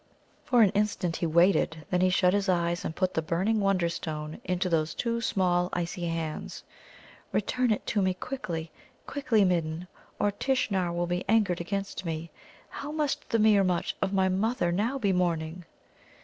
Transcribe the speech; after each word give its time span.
For 0.45 0.63
an 0.63 0.71
instant 0.71 1.17
he 1.17 1.27
waited, 1.27 1.85
then 1.91 2.01
he 2.01 2.09
shut 2.09 2.33
his 2.33 2.49
eyes 2.49 2.83
and 2.83 2.95
put 2.95 3.13
the 3.13 3.21
burning 3.21 3.59
Wonderstone 3.59 4.41
into 4.43 4.67
those 4.67 4.95
two 4.95 5.21
small 5.21 5.69
icy 5.73 6.07
hands. 6.07 6.63
"Return 7.31 7.69
it 7.69 7.85
to 7.85 8.01
me 8.01 8.15
quickly 8.15 8.71
quickly, 9.05 9.45
Midden, 9.45 9.87
or 10.17 10.31
Tishnar 10.31 10.91
will 10.91 11.05
be 11.05 11.23
angered 11.29 11.61
against 11.61 12.03
me. 12.03 12.31
How 12.69 12.91
must 12.91 13.29
the 13.29 13.37
Meermut 13.37 13.93
of 14.01 14.11
my 14.11 14.27
mother 14.27 14.71
now 14.71 14.97
be 14.97 15.13
mourning!" 15.13 15.65